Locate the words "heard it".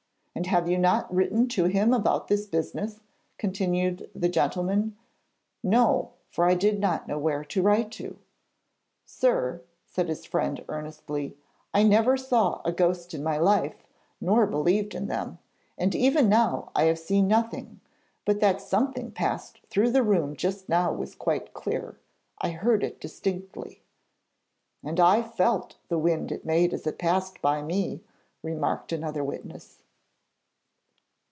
22.51-23.01